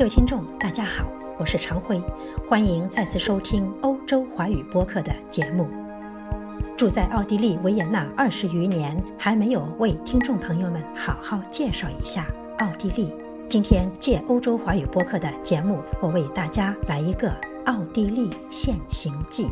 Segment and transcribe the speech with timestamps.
[0.00, 1.04] 各位听众，大家好，
[1.38, 2.02] 我是常辉，
[2.48, 5.68] 欢迎再次收听欧洲华语播客的节目。
[6.74, 12.26] 住在奥地利维也纳二十余年，还没有为听众朋友们好好介绍一下
[12.60, 13.12] 奥地利。
[13.46, 17.30] 今天借欧洲华语播客的节目，我为大家来一个
[17.66, 19.50] 奥地利现行记。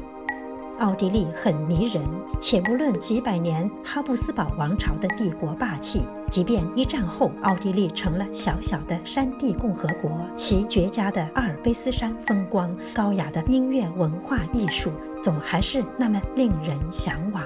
[0.78, 2.02] 奥地利很迷人，
[2.40, 17.42] 且不论几百年哈布斯堡王朝的帝国霸气，即便一战后奥地利成了小小的山地共和国，其绝佳的阿尔卑斯山风光、高雅的音乐文化艺术，总还是那么令人向往。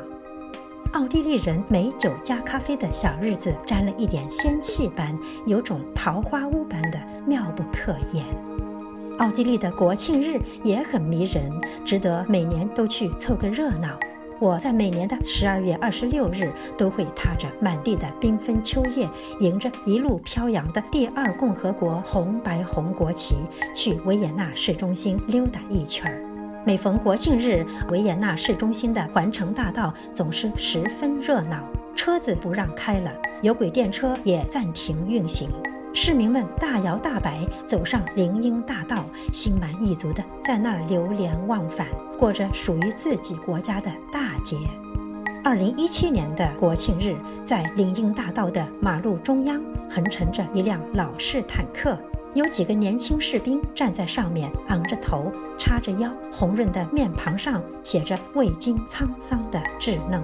[0.93, 8.27] 奥地利人美酒加咖啡的小日子，沾了一点仙气般，有种桃花坞般的妙不可言。
[9.23, 11.49] 奥地利的国庆日也很迷人，
[11.85, 13.97] 值得每年都去凑个热闹。
[14.41, 19.09] 我在每年的十二月二十六日都会踏着满地的缤纷秋叶，
[19.39, 23.37] 迎着一路飘扬的第二共和国红白红国旗，
[23.73, 26.21] 去维也纳市中心溜达一圈儿。
[26.67, 31.65] 每逢国庆日，维也纳市中心的环城大道总是十分热闹，
[31.95, 35.49] 车子不让开了，有轨电车也暂停运行。
[35.95, 41.87] 市民们大摇大摆走上林荫大道，心满意足地在那儿流连忘返，
[42.19, 44.57] 过着属于自己国家的大节。
[45.45, 51.99] 二零一七年的国庆日，在林荫大道的马路中央横陈着一辆老式坦克，
[52.33, 60.23] 有几个年轻士兵站在上面，昂着头，叉着腰，红润的面庞上写着未经沧桑的稚嫩。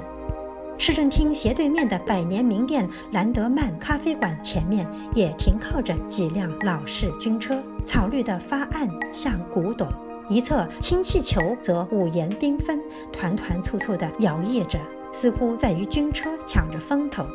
[0.81, 9.89] 市政厅斜对面的百年名店兰德曼咖啡馆前面也停靠着几辆老式军车，草绿的发暗像古董，
[10.29, 12.81] 一侧氢气球则五颜缤纷，
[13.13, 14.79] 团团簇簇地摇曳着，
[15.13, 17.27] 似乎在与军车抢着风头。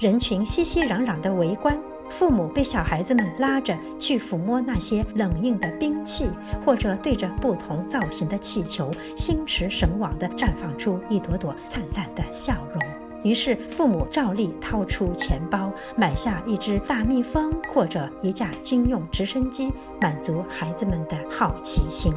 [0.00, 1.78] 人群熙熙攘攘地围观。
[2.08, 6.30] 父母被小孩子们拉着去抚摸那些冷硬的兵器，
[6.64, 12.82] 或者对着不同造型的气球，心驰神往地绽放出一朵朵灿烂的笑容。
[13.24, 22.12] 于是，父母照例掏出钱包，买下一只大蜜蜂或者一架军用直升机，满足孩子们的好奇心。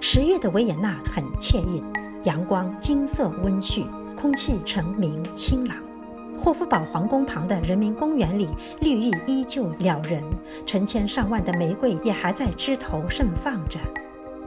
[0.00, 1.82] 十月的维也纳很惬意，
[2.22, 3.84] 阳光金色温煦，
[4.14, 5.87] 空气澄明清朗。
[6.38, 8.48] 霍夫堡皇宫旁的人民公园里，
[8.80, 10.22] 绿意依旧撩人，
[10.64, 13.78] 成千上万的玫瑰也还在枝头盛放着。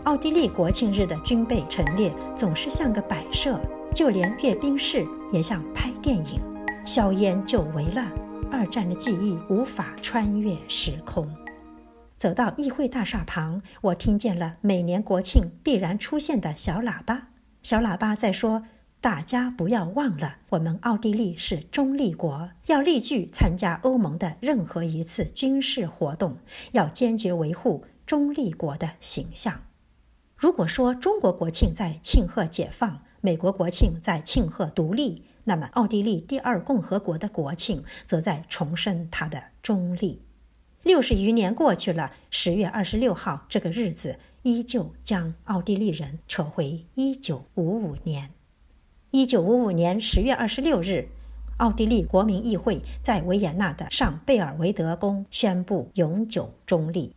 [0.06, 3.60] 奥地利国庆日的军备陈列总是像个摆设，
[3.94, 6.40] 就连阅兵式也像拍电影。
[6.86, 8.10] 硝烟久违了，
[8.50, 11.30] 二战的记忆无法穿越时空。
[12.18, 17.28] 走到议会大厦旁，我听见了每年国庆必然出现的小喇叭，
[17.62, 18.64] 小喇叭在说。
[19.02, 26.38] 大家不要忘了，我们奥地利是中立国，要立据参加欧盟的任何一次军事活动，
[26.74, 29.64] 要坚决维护中立国的形象。
[30.38, 40.22] 如果说中国国庆在庆贺解放，美国国庆在庆贺独立，那么奥地利第二共和国的国庆则在重申它的中立。
[40.84, 48.30] 六十余年过去了，十月二十六号这个日子依旧将奥地利人扯回一九五五年。
[49.14, 51.10] 一九五五年十月二十六日，
[51.58, 57.14] 奥地利国民议会在维也纳的上贝尔维德宫宣布永久中立。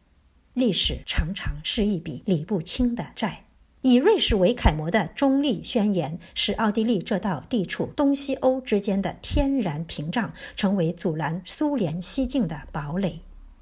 [0.55, 3.45] 历史常常是一笔理不清的债。
[3.83, 13.21] 以瑞士为楷模的中立宣言，使奥地利这道地处东西欧之间的天然屏障成为阻拦苏联西进的堡垒。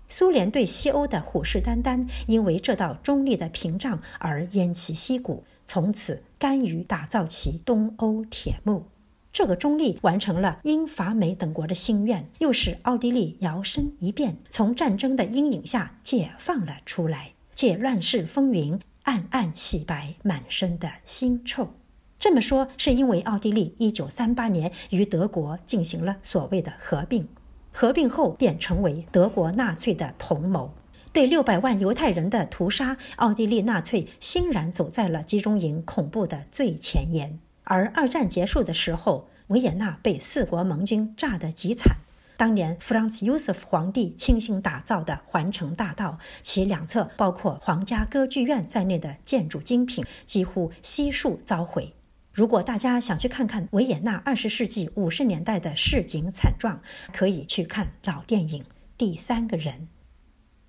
[0.09, 5.45] 苏联对西欧的虎视眈眈，因为这道中立的屏障而偃旗息鼓。
[5.67, 8.85] 从此甘于打造起东欧铁幕，
[9.33, 21.71] 这个中立完成了英法美等国的心愿，又使奥地利摇身一变，从战争的阴影下解放了出来，借乱世风云暗暗洗白满身的腥臭。
[22.19, 27.27] 这么说是因为奥地利一九三八年与德国进行了所谓的合并，
[27.73, 30.73] 合并后便成为德国纳粹的同谋。
[31.13, 37.39] 对六百万犹太人的屠杀，奥地利纳粹欣然走在了集中营恐怖的最前沿。
[37.65, 41.99] 而二战结束的时候，维也纳被四国盟军炸得极惨。
[42.39, 51.93] 当年弗朗茨·尤瑟夫皇帝倾心打造的环城大道，其两侧包括皇家歌剧院在内的建筑精品几乎悉数遭毁。
[52.33, 56.81] 如果大家想去看看维也纳二十世纪五十年代的市井惨状，
[57.13, 58.63] 可以去看老电影
[58.97, 59.75] 《第三个人》。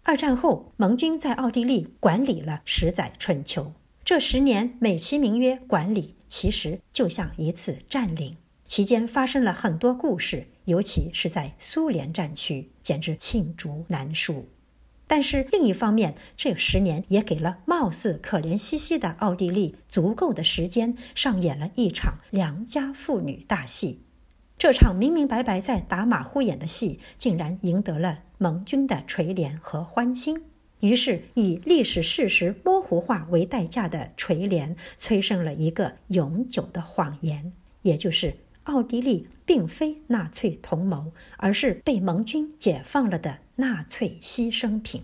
[0.05, 3.71] 二战后，盟军在奥地利管理了十载春秋。
[4.03, 8.35] 这十年美其名曰管理，其实就像一次占领。
[8.65, 14.49] 期间发生了很多故事，尤其是在苏联战区，简直罄竹难书。
[15.07, 24.01] 但是另一方面，这十年也给了貌似可怜兮兮的奥地利足够的时间上演了一场良家妇女大戏。
[24.57, 30.43] 这场明明白白在打马虎眼的戏，竟然赢得了盟军的垂怜和欢心。
[30.81, 37.53] 于是，以历史事实模糊化为代价的垂怜，催生了一个永久的谎言，
[37.83, 45.03] 也就是奥地利并非纳粹同谋，而是被盟军解放了的纳粹牺牲品。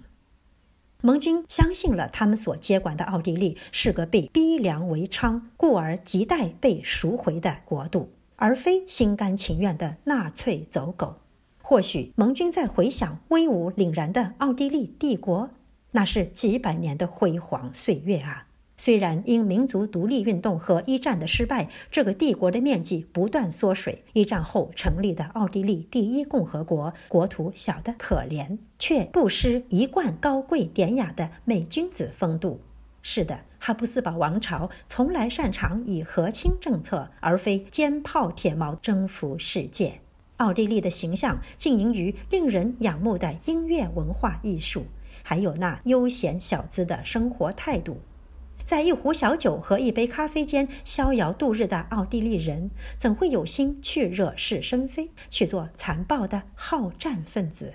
[1.01, 8.11] 盟军相信了他们所接管的奥地利是个被逼良为娼、故而亟待被赎回的国度。
[8.41, 11.17] 而非心甘情愿的纳粹走狗。
[11.69, 15.51] 或许盟军在回想威武凛然的奥地利帝国，
[15.91, 18.47] 那是几百年的辉煌岁月啊！
[18.75, 24.03] 虽然因民族独立运动和一战的失败，这个帝国的面积不断缩水。
[24.13, 32.61] 一战后成立的奥地利第一共和国，国土小得可怜，却不失一贯高贵典雅的美君子风度。
[33.03, 40.01] 是的，哈布斯堡王朝从来擅长以和亲政策，而非坚炮铁矛征服世界。
[40.39, 44.85] 奥地利的形象经营于令人仰慕的音乐、文化艺术，
[45.21, 47.99] 还有那悠闲小资的生活态度。
[48.63, 57.73] 在一壶小酒和一杯咖啡间逍遥度日的奥地利人，怎会有心去惹是生非，去做残暴的好战分子？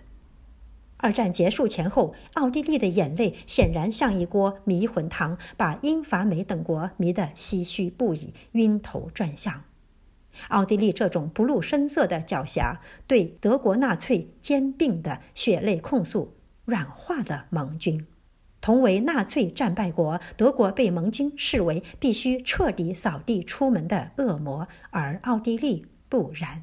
[0.97, 9.65] 二战结束前后，奥地利的眼泪显然像一锅迷魂汤，把英法美等国迷得唏嘘不已、晕头转向。
[10.49, 18.07] 奥地利这种不露声色的狡黠，对德国纳粹兼并的血泪控诉，软化了盟军。
[18.61, 26.63] 同为纳粹战败国，德国被盟军视为必须彻底扫地出门的恶魔，而奥地利不然。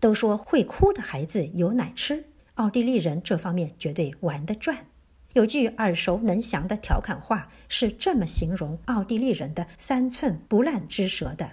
[0.00, 2.24] 都说会哭的孩子有奶吃。
[2.54, 4.86] 奥地利人这方面绝对玩得转。
[5.34, 11.52] 有句耳熟能详的调侃话是这么形容奥地利人的三寸不烂之舌的：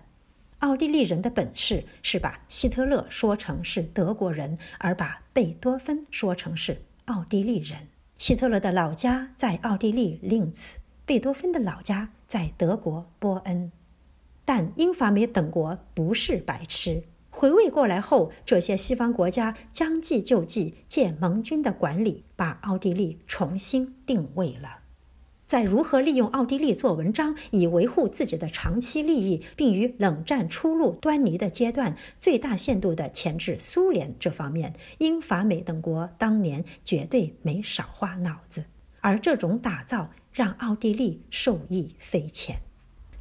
[0.60, 7.88] 奥地利人的本事是把希特勒说成是德国人，而把贝多芬说成是奥地利人。
[8.18, 13.72] 希特勒的老家在奥地利林茨，贝多芬的老家在德国波恩。
[14.44, 17.04] 但英法美等国不是白痴。
[17.30, 24.80] 回味过来后，这些西方国家将计就计，借盟军的管理，把奥地利重新定位了。
[25.48, 38.66] 在如何利用奥地利做文章，以维护自己的长期利益，并与冷战初露端倪的阶段，最大限度地钳制苏联这方面，英法美等国当年绝对没少花脑子。
[39.00, 42.58] 而这种打造让奥地利受益匪浅。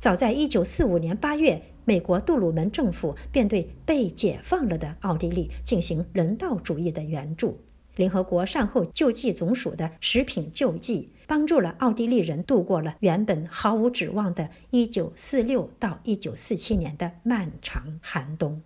[0.01, 1.63] 早在一九四五年八月。
[1.89, 7.57] 美国杜鲁门政府便对被解放了的奥地利进行人道主义的援助。
[7.97, 18.63] 联合国善后救济总署的食品救济，帮助了奥地利人度过了原本毫无指望的1946到1947年的漫长寒冬。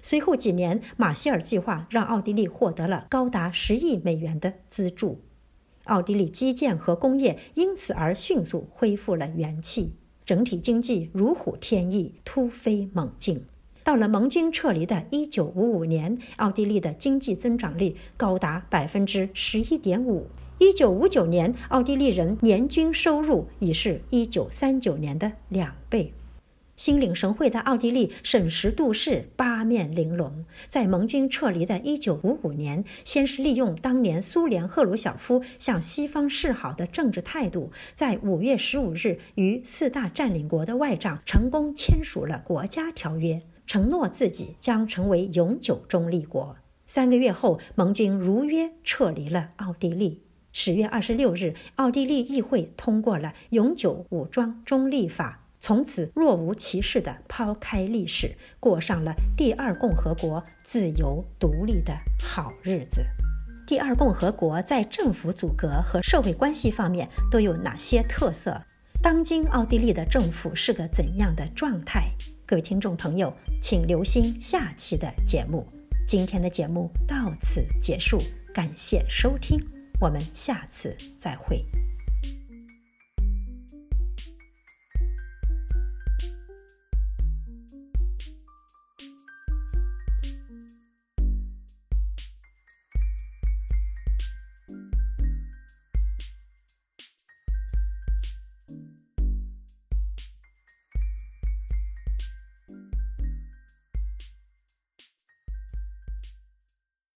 [0.00, 5.22] 随后几年，马歇尔计划让奥地利获得了高达十亿美元的资助，
[5.84, 9.94] 奥地利基建和工业因此而迅速恢复了元气。
[10.26, 13.44] 整体经济如虎添翼，突飞猛进。
[13.84, 20.26] 到了盟军撤离的一九五五年，奥地利的经济增长率高达百分之十一点五。
[20.58, 26.14] 一九五九年，奥地利人年均收入已是一九三九年的两倍。
[26.76, 30.44] 心领神会的奥地利审时度势，八面玲珑。
[30.70, 46.56] 在盟军撤离的1955年，先是利用当年苏联赫鲁晓夫向西方示好的政治态度，在5月15日与四大占领国的外长成功签署了国家条约，承诺自己将成为永久中立国。
[46.86, 50.22] 三个月后，盟军如约撤离了奥地利。
[50.52, 55.40] 十月二十六日，奥地利议会通过了《永久武装中立法》。
[55.60, 63.00] 从此若无其事地抛开历史，过上了第二共和国自由独立的好日子。
[63.66, 68.60] 第二共和国在政府组阁和社会关系方面都有哪些特色？
[69.02, 72.10] 当今奥地利的政府是个怎样的状态？
[72.46, 75.66] 各位听众朋友，请留心下期的节目。
[76.06, 78.18] 今天的节目到此结束，
[78.52, 79.58] 感谢收听，
[79.98, 81.64] 我们下次再会。